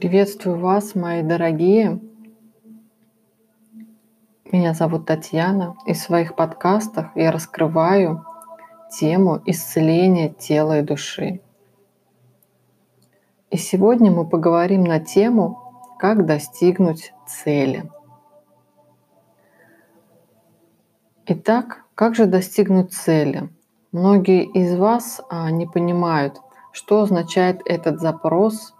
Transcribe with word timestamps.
Приветствую 0.00 0.60
вас, 0.60 0.94
мои 0.94 1.24
дорогие. 1.24 1.98
Меня 4.52 4.72
зовут 4.72 5.06
Татьяна, 5.06 5.74
и 5.86 5.92
в 5.92 5.96
своих 5.96 6.36
подкастах 6.36 7.16
я 7.16 7.32
раскрываю 7.32 8.24
тему 8.96 9.42
исцеления 9.44 10.28
тела 10.28 10.78
и 10.78 10.82
души. 10.82 11.40
И 13.50 13.56
сегодня 13.56 14.12
мы 14.12 14.24
поговорим 14.24 14.84
на 14.84 15.00
тему, 15.00 15.58
как 15.98 16.26
достигнуть 16.26 17.12
цели. 17.26 17.90
Итак, 21.26 21.86
как 21.96 22.14
же 22.14 22.26
достигнуть 22.26 22.92
цели? 22.92 23.48
Многие 23.90 24.44
из 24.44 24.76
вас 24.76 25.20
а, 25.28 25.50
не 25.50 25.66
понимают, 25.66 26.40
что 26.70 27.00
означает 27.00 27.62
этот 27.64 27.98
запрос 27.98 28.74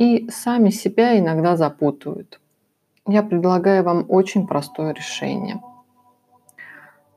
и 0.00 0.30
сами 0.30 0.70
себя 0.70 1.18
иногда 1.18 1.56
запутывают. 1.56 2.40
Я 3.06 3.22
предлагаю 3.22 3.84
вам 3.84 4.06
очень 4.08 4.46
простое 4.46 4.94
решение. 4.94 5.60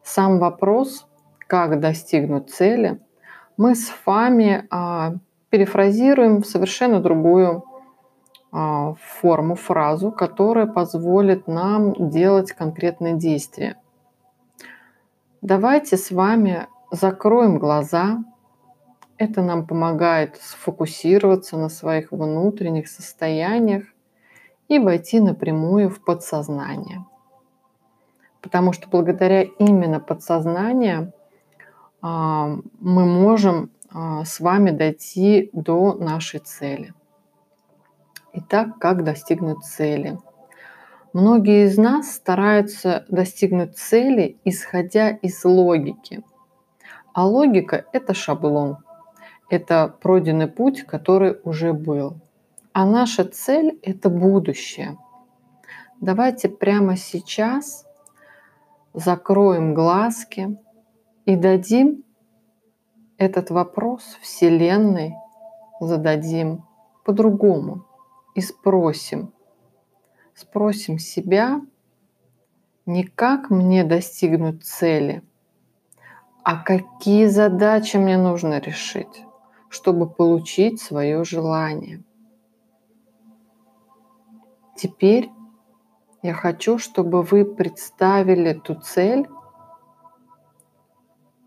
Сам 0.04 0.38
вопрос, 0.38 1.08
как 1.48 1.80
достигнуть 1.80 2.50
цели, 2.50 3.00
мы 3.55 3.76
с 3.76 3.90
вами 4.05 4.68
а, 4.70 5.14
перефразируем 5.50 6.41
в 6.41 6.46
совершенно 6.46 7.00
другую 7.00 7.64
а, 8.52 8.96
форму, 8.96 9.55
фразу, 9.55 10.12
которая 10.12 10.66
позволит 10.66 11.48
нам 11.48 11.94
делать 12.10 12.52
конкретные 12.52 13.13
действия. 13.13 13.77
Давайте 15.41 15.96
с 15.96 16.12
вами 16.12 16.68
закроем 16.91 17.60
глаза, 17.60 18.26
это 19.23 19.41
нам 19.41 19.66
помогает 19.66 20.38
сфокусироваться 20.41 21.57
на 21.57 21.70
своих 21.70 22.12
внутренних 22.12 22.88
состояниях 22.88 23.85
и 24.68 24.79
войти 24.79 25.20
напрямую 25.20 25.90
в 25.90 26.04
подсознание. 26.04 27.05
Потому 28.41 28.74
что 28.74 28.90
благодаря 28.90 29.44
именно 29.44 29.99
подсознанию 29.99 31.13
а, 32.01 32.57
мы 32.79 33.05
можем 33.05 33.71
а, 33.90 34.26
с 34.26 34.40
вами 34.40 34.71
дойти 34.71 35.49
до 35.54 35.94
нашей 35.94 36.41
цели. 36.41 36.94
Итак, 38.34 38.77
как 38.79 39.04
достигнуть 39.04 39.63
цели? 39.63 40.18
Многие 41.13 41.68
из 41.68 41.77
нас 41.77 42.12
стараются 42.12 43.05
достигнуть 43.07 43.77
цели, 43.77 44.38
исходя 44.44 45.10
из 45.10 45.46
логики. 45.46 46.24
А 47.13 47.26
логика– 47.26 47.85
это 47.94 48.13
шаблон– 48.13 48.77
это 49.54 49.96
пройденный 50.01 50.48
путь, 50.48 50.82
который 50.82 51.37
уже 51.43 51.73
был. 51.73 52.15
А 52.71 52.87
наша 52.87 53.23
цель– 53.23 53.77
это 53.84 54.10
будущее. 54.10 54.98
Давайте 56.01 56.49
прямо 56.49 56.98
сейчас 56.98 57.85
закроем 58.93 59.76
глазки 59.76 60.57
и 61.26 61.35
дадим 61.35 62.04
этот 63.20 63.51
вопрос 63.51 64.18
Вселенной, 64.22 65.13
зададим 65.79 66.66
по-другому 67.06 67.85
и 68.34 68.41
спросим. 68.41 69.31
Спросим 70.34 70.97
себя, 70.97 71.62
не 72.88 73.03
как 73.03 73.51
мне 73.51 73.84
достигнуть 73.84 74.66
цели, 74.66 75.22
а 76.44 76.57
какие 76.57 77.28
задачи 77.28 77.97
мне 77.97 78.17
нужно 78.17 78.57
решить 78.57 79.23
чтобы 79.74 80.07
получить 80.07 80.79
свое 80.79 81.24
желание. 81.24 82.03
Теперь 84.78 85.31
я 86.22 86.35
хочу, 86.35 86.78
чтобы 86.78 87.23
вы 87.23 87.44
представили 87.44 88.53
ту 88.53 88.75
цель, 88.75 89.28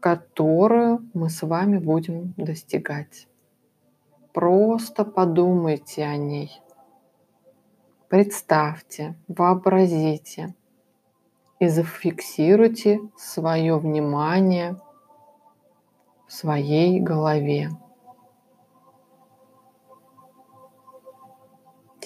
которую 0.01 1.09
мы 1.15 1.31
с 1.31 1.41
вами 1.43 1.79
будем 1.79 2.35
достигать. 2.37 3.29
Просто 4.33 5.05
подумайте 5.05 6.05
о 6.05 6.17
ней. 6.17 6.51
Представьте, 8.09 9.15
вообразите 9.29 10.57
и 11.61 11.69
зафиксируйте 11.69 12.99
свое 13.17 13.79
внимание 13.79 14.77
в 16.27 16.33
своей 16.33 17.01
голове. 17.01 17.71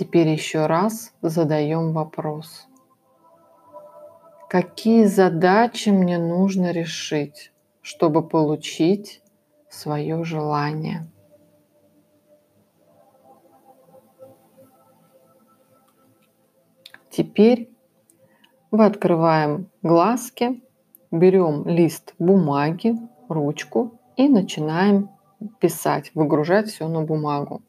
Теперь 0.00 0.28
еще 0.28 0.64
раз 0.64 1.12
задаем 1.20 1.92
вопрос. 1.92 2.66
Какие 4.48 5.04
задачи 5.04 5.90
мне 5.90 6.16
нужно 6.16 6.70
решить, 6.70 7.52
чтобы 7.82 8.26
получить 8.26 9.20
свое 9.68 10.24
желание? 10.24 11.06
Теперь 17.10 17.70
мы 18.70 18.86
открываем 18.86 19.68
глазки, 19.82 20.62
берем 21.10 21.68
лист 21.68 22.14
бумаги, 22.18 22.94
ручку 23.28 24.00
и 24.16 24.30
начинаем 24.30 25.10
писать, 25.60 26.10
выгружать 26.14 26.68
все 26.68 26.88
на 26.88 27.02
бумагу 27.02 27.60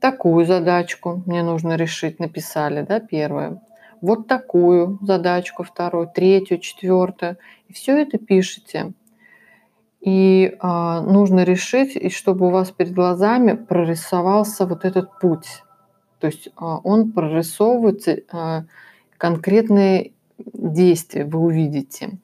такую 0.00 0.46
задачку 0.46 1.22
мне 1.26 1.42
нужно 1.42 1.76
решить, 1.76 2.20
написали, 2.20 2.82
да, 2.82 3.00
первое. 3.00 3.60
Вот 4.00 4.28
такую 4.28 4.98
задачку, 5.02 5.64
вторую, 5.64 6.08
третью, 6.14 6.58
четвертую. 6.58 7.36
И 7.68 7.72
все 7.72 7.98
это 7.98 8.18
пишете. 8.18 8.92
И 10.00 10.56
а, 10.60 11.00
нужно 11.00 11.42
решить, 11.42 11.96
и 11.96 12.08
чтобы 12.08 12.46
у 12.46 12.50
вас 12.50 12.70
перед 12.70 12.92
глазами 12.92 13.54
прорисовался 13.54 14.66
вот 14.66 14.84
этот 14.84 15.18
путь. 15.18 15.64
То 16.20 16.28
есть 16.28 16.48
а, 16.56 16.78
он 16.78 17.10
прорисовывается, 17.10 18.18
а, 18.30 18.64
конкретные 19.16 20.12
действия 20.38 21.24
вы 21.24 21.40
увидите. 21.40 22.18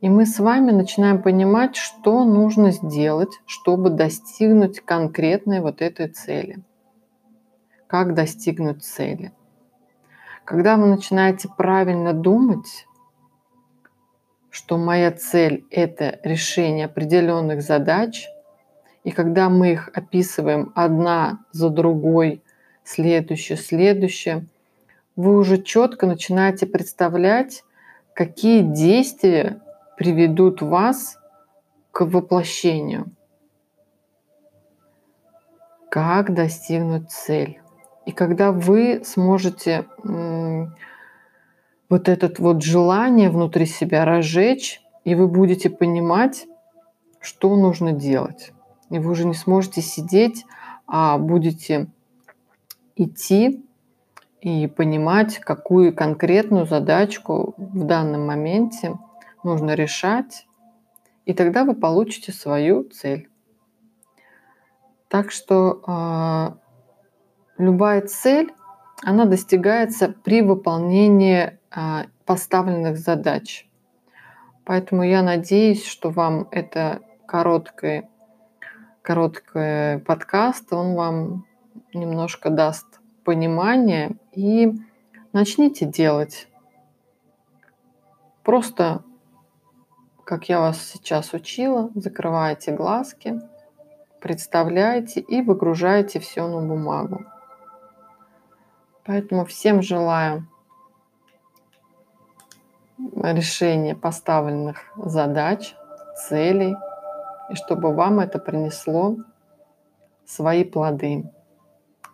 И 0.00 0.08
мы 0.08 0.24
с 0.24 0.38
вами 0.38 0.70
начинаем 0.70 1.20
понимать, 1.20 1.76
что 1.76 2.24
нужно 2.24 2.70
сделать, 2.70 3.32
чтобы 3.46 3.90
достигнуть 3.90 4.80
конкретной 4.80 5.60
вот 5.60 5.82
этой 5.82 6.08
цели 6.08 6.62
как 7.88 8.14
достигнуть 8.14 8.84
цели. 8.84 9.32
Когда 10.44 10.76
вы 10.76 10.86
начинаете 10.86 11.48
правильно 11.48 12.12
думать, 12.12 12.86
что 14.50 14.78
моя 14.78 15.10
цель– 15.10 15.66
это 15.70 16.20
решение 16.22 16.86
определенных 16.86 17.62
задач, 17.62 18.28
и 19.04 19.10
когда 19.10 19.48
мы 19.48 19.72
их 19.72 19.90
описываем 19.94 20.72
одна 20.74 21.44
за 21.52 21.70
другой, 21.70 22.42
следующее, 22.84 23.58
следующее, 23.58 24.46
вы 25.16 25.36
уже 25.36 25.62
четко 25.62 26.06
начинаете 26.06 26.66
представлять, 26.66 27.64
какие 28.14 28.62
действия 28.62 29.60
приведут 29.96 30.62
вас 30.62 31.18
к 31.90 32.04
воплощению. 32.04 33.06
Как 35.90 36.34
достигнуть 36.34 37.10
цель. 37.10 37.60
И 38.08 38.12
когда 38.12 38.52
вы 38.52 39.02
сможете 39.04 39.84
вот 41.90 42.08
это 42.08 42.32
вот 42.38 42.62
желание 42.62 43.28
внутри 43.28 43.66
себя 43.66 44.06
разжечь, 44.06 44.80
и 45.04 45.14
вы 45.14 45.28
будете 45.28 45.68
понимать, 45.68 46.46
что 47.20 47.54
нужно 47.54 47.92
делать. 47.92 48.52
И 48.88 48.98
вы 48.98 49.10
уже 49.10 49.26
не 49.26 49.34
сможете 49.34 49.82
сидеть, 49.82 50.46
а 50.86 51.18
будете 51.18 51.88
идти 52.96 53.62
и 54.40 54.66
понимать, 54.68 55.38
какую 55.40 55.94
конкретную 55.94 56.64
задачку 56.64 57.52
в 57.58 57.84
данном 57.84 58.26
моменте 58.26 58.94
нужно 59.44 59.74
решать, 59.74 60.46
и 61.26 61.34
тогда 61.34 61.64
вы 61.64 61.74
получите 61.74 62.32
свою 62.32 62.84
цель. 62.84 63.28
Так 65.08 65.30
что 65.30 65.82
а, 65.86 66.56
любая 67.58 68.02
цель, 68.02 68.52
она 69.02 69.24
достигается 69.26 70.08
при 70.08 70.42
выполнении 70.42 71.58
а, 71.70 72.06
поставленных 72.24 72.96
задач. 72.98 73.68
Поэтому 74.64 75.02
я 75.02 75.22
надеюсь, 75.22 75.84
что 75.84 76.10
вам 76.10 76.48
это 76.50 77.00
короткий, 77.26 78.08
короткий 79.02 79.98
подкаст, 80.00 80.72
он 80.72 80.94
вам 80.94 81.46
немножко 81.94 82.50
даст 82.50 82.86
понимание 83.24 84.16
и 84.32 84.74
начните 85.32 85.86
делать. 85.86 86.48
Просто, 88.42 89.02
как 90.24 90.48
я 90.48 90.60
вас 90.60 90.82
сейчас 90.82 91.32
учила, 91.32 91.90
закрывайте 91.94 92.72
глазки, 92.72 93.40
представляете 94.20 95.20
и 95.20 95.42
выгружаете 95.42 96.18
все 96.20 96.46
на 96.48 96.66
бумагу. 96.66 97.24
Поэтому 99.08 99.46
всем 99.46 99.80
желаю 99.80 100.46
решения 102.98 103.94
поставленных 103.96 104.82
задач, 104.96 105.74
целей, 106.28 106.76
и 107.48 107.54
чтобы 107.54 107.94
вам 107.94 108.20
это 108.20 108.38
принесло 108.38 109.16
свои 110.26 110.62
плоды. 110.62 111.24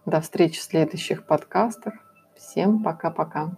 До 0.07 0.21
встречи 0.21 0.61
в 0.61 0.63
следующих 0.63 1.27
подкастах. 1.27 1.95
Всем 2.37 2.85
пока-пока. 2.85 3.51